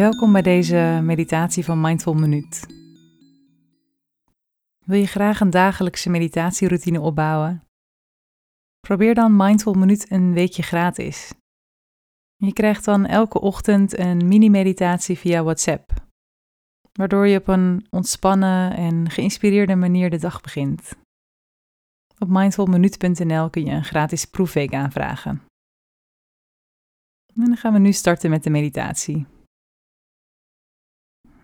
Welkom 0.00 0.32
bij 0.32 0.42
deze 0.42 1.00
meditatie 1.02 1.64
van 1.64 1.80
Mindful 1.80 2.14
Minuut. 2.14 2.66
Wil 4.84 4.98
je 4.98 5.06
graag 5.06 5.40
een 5.40 5.50
dagelijkse 5.50 6.10
meditatieroutine 6.10 7.00
opbouwen? 7.00 7.64
Probeer 8.80 9.14
dan 9.14 9.36
Mindful 9.36 9.72
Minuut 9.72 10.10
een 10.10 10.32
weekje 10.32 10.62
gratis. 10.62 11.32
Je 12.36 12.52
krijgt 12.52 12.84
dan 12.84 13.06
elke 13.06 13.40
ochtend 13.40 13.98
een 13.98 14.28
mini-meditatie 14.28 15.18
via 15.18 15.42
WhatsApp, 15.42 15.92
waardoor 16.92 17.26
je 17.26 17.38
op 17.38 17.48
een 17.48 17.86
ontspannen 17.90 18.76
en 18.76 19.10
geïnspireerde 19.10 19.76
manier 19.76 20.10
de 20.10 20.18
dag 20.18 20.40
begint. 20.40 20.96
Op 22.18 22.28
mindfulminuut.nl 22.28 23.50
kun 23.50 23.64
je 23.64 23.70
een 23.70 23.84
gratis 23.84 24.24
proefweek 24.24 24.74
aanvragen. 24.74 25.42
En 27.34 27.44
dan 27.44 27.56
gaan 27.56 27.72
we 27.72 27.78
nu 27.78 27.92
starten 27.92 28.30
met 28.30 28.42
de 28.42 28.50
meditatie. 28.50 29.26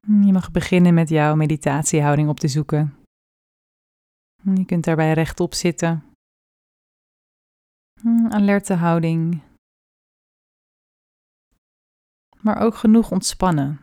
Je 0.06 0.32
mag 0.32 0.50
beginnen 0.50 0.94
met 0.94 1.08
jouw 1.08 1.34
meditatiehouding 1.34 2.28
op 2.28 2.40
te 2.40 2.48
zoeken. 2.48 2.94
Je 4.54 4.64
kunt 4.64 4.84
daarbij 4.84 5.12
rechtop 5.12 5.54
zitten. 5.54 6.04
Alerte 8.28 8.74
houding. 8.74 9.42
Maar 12.40 12.60
ook 12.60 12.74
genoeg 12.74 13.10
ontspannen. 13.10 13.80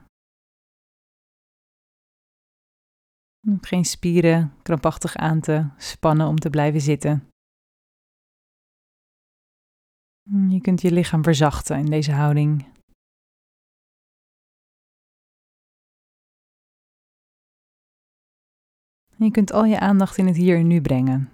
Geen 3.62 3.85
spieren 3.85 4.54
krampachtig 4.62 5.16
aan 5.16 5.41
te 5.41 5.70
spannen 5.77 6.27
om 6.27 6.40
te 6.40 6.49
blijven 6.49 6.82
zitten. 6.82 7.27
Je 10.49 10.62
kunt 10.62 10.82
je 10.82 10.91
lichaam 10.91 11.24
verzachten 11.24 11.77
in 11.77 11.85
deze 11.85 12.12
houding. 12.12 12.73
Je 19.24 19.32
kunt 19.32 19.52
al 19.52 19.66
je 19.66 19.79
aandacht 19.79 20.18
in 20.18 20.27
het 20.27 20.35
hier 20.35 20.57
en 20.57 20.68
nu 20.68 20.82
brengen. 20.82 21.29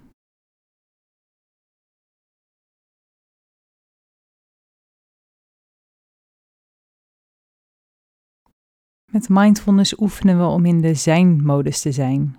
Met 9.11 9.29
mindfulness 9.29 9.99
oefenen 9.99 10.37
we 10.37 10.45
om 10.45 10.65
in 10.65 10.81
de 10.81 10.93
zijn-modus 10.93 11.81
te 11.81 11.91
zijn. 11.91 12.37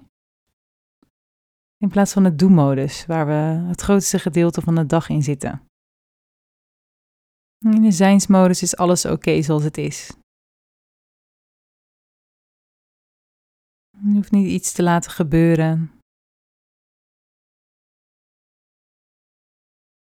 In 1.77 1.89
plaats 1.89 2.13
van 2.13 2.23
de 2.23 2.35
do-modus, 2.35 3.07
waar 3.07 3.27
we 3.27 3.69
het 3.69 3.81
grootste 3.81 4.19
gedeelte 4.19 4.61
van 4.61 4.75
de 4.75 4.87
dag 4.87 5.09
in 5.09 5.23
zitten. 5.23 5.63
In 7.59 7.83
de 7.83 7.91
zijnsmodus 7.91 8.63
is 8.63 8.77
alles 8.77 9.05
oké 9.05 9.43
zoals 9.43 9.65
het 9.65 9.79
is. 9.79 10.20
Je 14.03 14.13
hoeft 14.13 14.31
niet 14.31 14.51
iets 14.51 14.73
te 14.73 14.83
laten 14.83 15.11
gebeuren. 15.11 16.01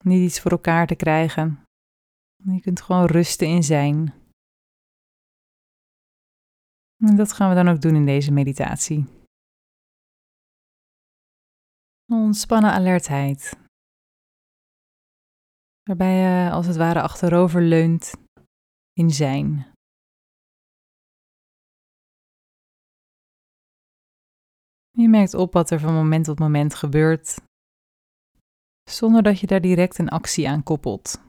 Niet 0.03 0.29
iets 0.29 0.39
voor 0.41 0.51
elkaar 0.51 0.87
te 0.87 0.95
krijgen. 0.95 1.63
Je 2.35 2.61
kunt 2.61 2.81
gewoon 2.81 3.05
rusten 3.05 3.47
in 3.47 3.63
zijn. 3.63 4.13
En 6.97 7.15
dat 7.15 7.33
gaan 7.33 7.49
we 7.49 7.55
dan 7.55 7.67
ook 7.67 7.81
doen 7.81 7.95
in 7.95 8.05
deze 8.05 8.31
meditatie. 8.31 9.05
Ontspannen 12.05 12.71
alertheid. 12.71 13.57
Waarbij 15.83 16.15
je 16.15 16.51
als 16.51 16.65
het 16.65 16.75
ware 16.75 17.01
achterover 17.01 17.61
leunt 17.61 18.13
in 18.93 19.09
zijn. 19.09 19.76
Je 24.97 25.07
merkt 25.07 25.33
op 25.33 25.53
wat 25.53 25.69
er 25.69 25.79
van 25.79 25.93
moment 25.93 26.25
tot 26.25 26.39
moment 26.39 26.75
gebeurt, 26.75 27.41
zonder 28.89 29.23
dat 29.23 29.39
je 29.39 29.47
daar 29.47 29.61
direct 29.61 29.97
een 29.97 30.09
actie 30.09 30.49
aan 30.49 30.63
koppelt. 30.63 31.21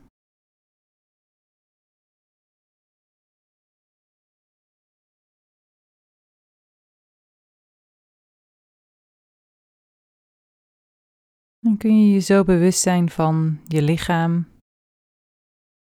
Dan 11.59 11.77
kun 11.77 12.05
je 12.05 12.13
je 12.13 12.19
zo 12.19 12.43
bewust 12.43 12.81
zijn 12.81 13.09
van 13.09 13.61
je 13.67 13.81
lichaam, 13.81 14.47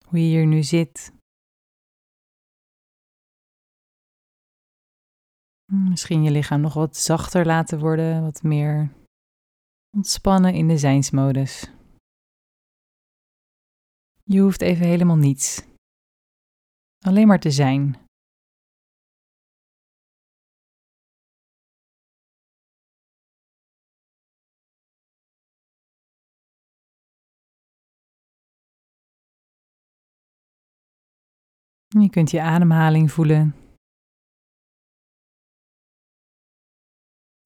hoe 0.08 0.20
je 0.20 0.26
hier 0.26 0.46
nu 0.46 0.64
zit. 0.64 1.19
Misschien 5.72 6.24
je 6.24 6.32
lichaam 6.32 6.62
nog 6.62 6.74
wat 6.74 6.98
zachter 6.98 7.46
laten 7.46 7.80
worden, 7.80 8.22
wat 8.22 8.44
meer 8.44 8.92
ontspannen 9.98 10.54
in 10.54 10.68
de 10.68 10.78
zijnsmodus. 10.78 11.72
Je 14.24 14.40
hoeft 14.40 14.62
even 14.62 14.86
helemaal 14.86 15.16
niets. 15.16 15.66
Alleen 17.06 17.28
maar 17.28 17.40
te 17.40 17.52
zijn. 17.52 17.98
Je 31.88 32.10
kunt 32.10 32.32
je 32.32 32.42
ademhaling 32.42 33.12
voelen. 33.12 33.69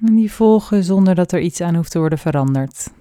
En 0.08 0.16
die 0.16 0.31
volgen 0.31 0.84
zonder 0.84 1.16
dat 1.16 1.31
er 1.31 1.40
iets 1.40 1.62
aan 1.62 1.75
hoeft 1.75 1.91
te 1.91 2.00
worden 2.00 2.18
veranderd. 2.18 2.91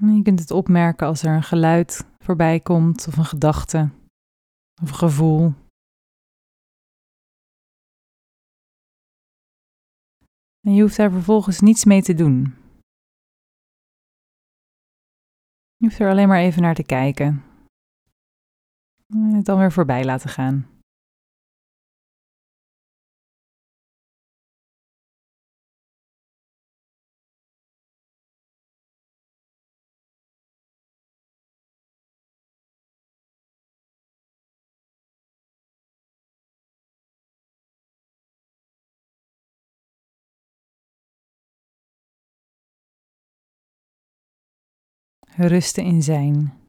Je 0.00 0.22
kunt 0.22 0.38
het 0.38 0.50
opmerken 0.50 1.06
als 1.06 1.22
er 1.22 1.34
een 1.34 1.42
geluid 1.42 2.06
voorbij 2.18 2.60
komt, 2.60 3.06
of 3.06 3.16
een 3.16 3.24
gedachte, 3.24 3.90
of 4.82 4.88
een 4.88 4.94
gevoel. 4.94 5.54
En 10.60 10.74
je 10.74 10.82
hoeft 10.82 10.96
daar 10.96 11.10
vervolgens 11.10 11.60
niets 11.60 11.84
mee 11.84 12.02
te 12.02 12.14
doen. 12.14 12.54
Je 15.76 15.86
hoeft 15.86 15.98
er 15.98 16.10
alleen 16.10 16.28
maar 16.28 16.40
even 16.40 16.62
naar 16.62 16.74
te 16.74 16.84
kijken. 16.84 17.44
En 19.06 19.34
het 19.34 19.44
dan 19.44 19.58
weer 19.58 19.72
voorbij 19.72 20.04
laten 20.04 20.30
gaan. 20.30 20.79
Rusten 45.48 45.84
in 45.84 46.02
zijn. 46.02 46.59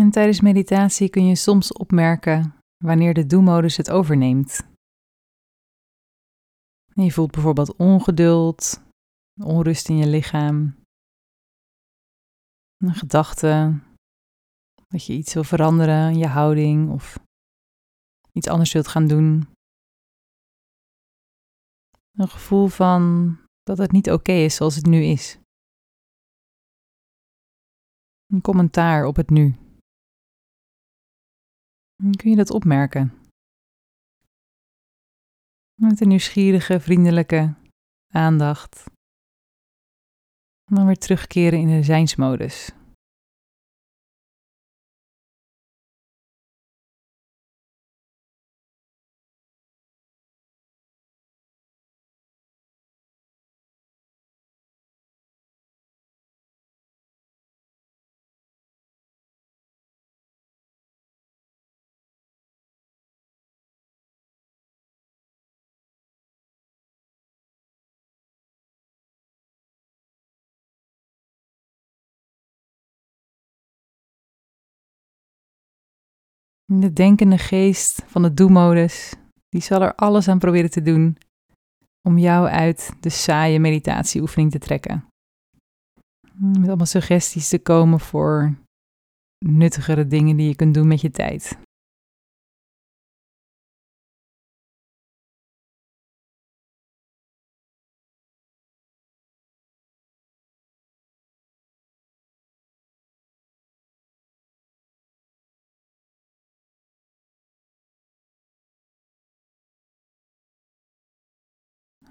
En 0.00 0.10
tijdens 0.10 0.40
meditatie 0.40 1.10
kun 1.10 1.26
je 1.26 1.34
soms 1.34 1.72
opmerken 1.72 2.54
wanneer 2.84 3.14
de 3.14 3.26
do-modus 3.26 3.76
het 3.76 3.90
overneemt. 3.90 4.66
je 6.94 7.12
voelt 7.12 7.30
bijvoorbeeld 7.30 7.76
ongeduld, 7.76 8.82
onrust 9.42 9.88
in 9.88 9.96
je 9.96 10.06
lichaam, 10.06 10.76
een 12.76 12.94
gedachte 12.94 13.80
dat 14.88 15.04
je 15.06 15.12
iets 15.12 15.34
wil 15.34 15.44
veranderen 15.44 16.18
je 16.18 16.26
houding 16.26 16.90
of 16.90 17.18
iets 18.32 18.48
anders 18.48 18.72
wilt 18.72 18.88
gaan 18.88 19.06
doen. 19.06 19.48
Een 22.10 22.28
gevoel 22.28 22.66
van 22.66 23.36
dat 23.62 23.78
het 23.78 23.92
niet 23.92 24.10
oké 24.10 24.32
is 24.32 24.54
zoals 24.54 24.76
het 24.76 24.86
nu 24.86 25.02
is. 25.02 25.38
Een 28.26 28.40
commentaar 28.40 29.04
op 29.04 29.16
het 29.16 29.30
nu. 29.30 29.68
Kun 32.00 32.30
je 32.30 32.36
dat 32.36 32.50
opmerken? 32.50 33.12
Met 35.74 36.00
een 36.00 36.08
nieuwsgierige, 36.08 36.80
vriendelijke 36.80 37.54
aandacht. 38.12 38.84
En 40.64 40.74
dan 40.74 40.86
weer 40.86 40.98
terugkeren 40.98 41.58
in 41.58 41.66
de 41.66 41.82
zijnsmodus. 41.82 42.72
De 76.72 76.92
denkende 76.92 77.38
geest 77.38 78.02
van 78.06 78.22
de 78.22 78.34
do-modus, 78.34 79.14
die 79.48 79.60
zal 79.60 79.82
er 79.82 79.94
alles 79.94 80.28
aan 80.28 80.38
proberen 80.38 80.70
te 80.70 80.82
doen 80.82 81.16
om 82.08 82.18
jou 82.18 82.48
uit 82.48 82.92
de 83.00 83.08
saaie 83.08 83.58
meditatieoefening 83.58 84.50
te 84.50 84.58
trekken. 84.58 85.04
Met 86.34 86.66
allemaal 86.66 86.86
suggesties 86.86 87.48
te 87.48 87.58
komen 87.58 88.00
voor 88.00 88.54
nuttigere 89.38 90.06
dingen 90.06 90.36
die 90.36 90.48
je 90.48 90.54
kunt 90.54 90.74
doen 90.74 90.88
met 90.88 91.00
je 91.00 91.10
tijd. 91.10 91.58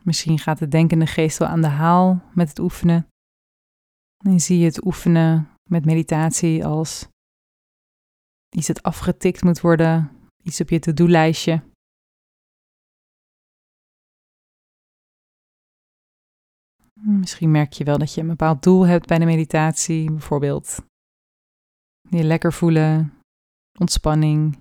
Misschien 0.04 0.40
gaat 0.40 0.60
de 0.60 0.68
denkende 0.68 1.08
geest 1.08 1.38
wel 1.38 1.48
aan 1.48 1.62
de 1.62 1.68
haal 1.68 2.22
met 2.34 2.50
het 2.50 2.60
oefenen. 2.60 3.08
En 4.18 4.40
zie 4.40 4.60
je 4.60 4.66
het 4.66 4.86
oefenen 4.86 5.50
met 5.70 5.86
meditatie 5.86 6.66
als 6.66 7.08
iets 8.50 8.68
dat 8.68 8.84
afgetikt 8.84 9.44
moet 9.44 9.62
worden, 9.62 10.12
iets 10.44 10.62
op 10.62 10.70
je 10.70 10.80
to-do-lijstje. 10.80 11.64
Misschien 17.02 17.52
merk 17.52 17.74
je 17.74 17.84
wel 17.84 17.98
dat 17.98 18.14
je 18.14 18.22
een 18.22 18.28
bepaald 18.28 18.64
doel 18.64 18.86
hebt 18.86 19.08
bij 19.08 19.18
de 19.18 19.26
meditatie, 19.26 20.12
bijvoorbeeld 20.12 20.78
je 22.10 22.24
lekker 22.24 22.54
voelen, 22.54 23.14
ontspanning, 23.80 24.58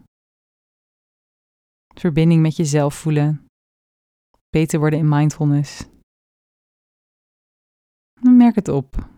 verbinding 1.95 2.43
met 2.43 2.57
jezelf 2.57 2.95
voelen 2.95 3.48
beter 4.51 4.79
worden 4.79 4.99
in 4.99 5.09
mindfulness. 5.09 5.85
merk 8.21 8.55
het 8.55 8.69
op 8.69 9.09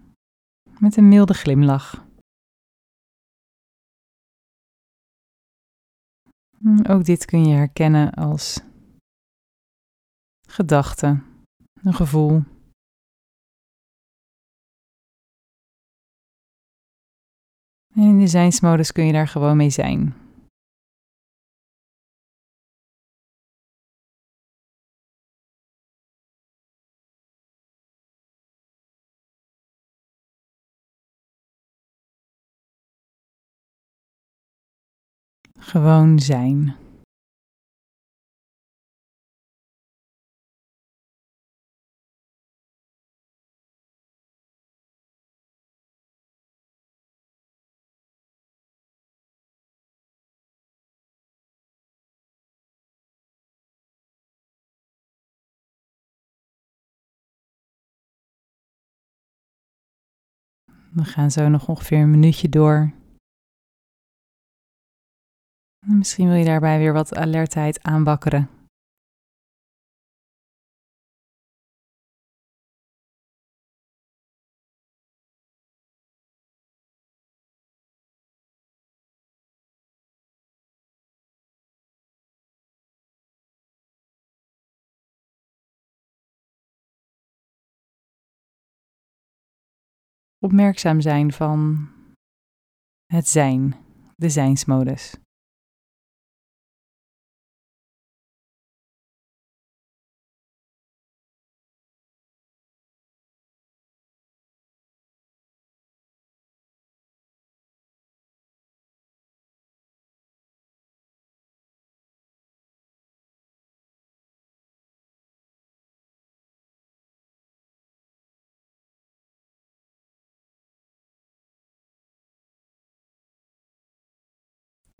met 0.78 0.96
een 0.96 1.08
milde 1.08 1.34
glimlach. 1.34 2.08
Ook 6.88 7.04
dit 7.04 7.24
kun 7.24 7.44
je 7.44 7.54
herkennen 7.54 8.12
als 8.12 8.60
gedachte, 10.48 11.22
een 11.74 11.94
gevoel. 11.94 12.42
En 17.94 18.02
in 18.02 18.18
de 18.18 18.26
zijnsmodus 18.26 18.92
kun 18.92 19.04
je 19.04 19.12
daar 19.12 19.28
gewoon 19.28 19.56
mee 19.56 19.70
zijn. 19.70 20.29
Gewoon 35.70 36.18
zijn. 36.18 36.76
We 60.92 61.04
gaan 61.04 61.30
zo 61.30 61.48
nog 61.48 61.68
ongeveer 61.68 61.98
een 61.98 62.10
minuutje 62.10 62.48
door. 62.48 62.99
Misschien 65.98 66.28
wil 66.28 66.36
je 66.36 66.44
daarbij 66.44 66.78
weer 66.78 66.92
wat 66.92 67.14
alertheid 67.14 67.82
aanwakkeren. 67.82 68.48
Opmerkzaam 90.38 91.00
zijn 91.00 91.32
van 91.32 91.88
het 93.06 93.28
zijn, 93.28 93.76
de 94.16 94.28
zijnsmodus. 94.28 95.14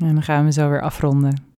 En 0.01 0.15
dan 0.15 0.23
gaan 0.23 0.45
we 0.45 0.53
zo 0.53 0.69
weer 0.69 0.83
afronden. 0.83 1.55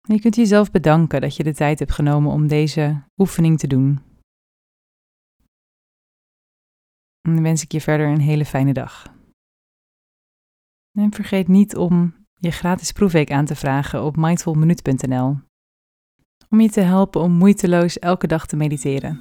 Je 0.00 0.20
kunt 0.20 0.36
jezelf 0.36 0.70
bedanken 0.70 1.20
dat 1.20 1.36
je 1.36 1.42
de 1.42 1.54
tijd 1.54 1.78
hebt 1.78 1.92
genomen 1.92 2.32
om 2.32 2.46
deze 2.46 3.02
oefening 3.16 3.58
te 3.58 3.66
doen. 3.66 4.00
En 7.20 7.34
dan 7.34 7.42
wens 7.42 7.62
ik 7.62 7.72
je 7.72 7.80
verder 7.80 8.06
een 8.06 8.20
hele 8.20 8.44
fijne 8.44 8.72
dag. 8.72 9.14
En 10.98 11.12
vergeet 11.12 11.48
niet 11.48 11.76
om 11.76 12.14
je 12.34 12.50
gratis 12.50 12.92
proefweek 12.92 13.30
aan 13.30 13.44
te 13.44 13.56
vragen 13.56 14.04
op 14.04 14.16
mindfulminute.nl 14.16 15.38
om 16.48 16.60
je 16.60 16.70
te 16.70 16.80
helpen 16.80 17.20
om 17.20 17.32
moeiteloos 17.32 17.98
elke 17.98 18.26
dag 18.26 18.46
te 18.46 18.56
mediteren. 18.56 19.18